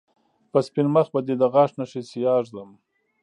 [0.51, 2.69] په سپين مخ به دې د غاښ نښې سياه ږدم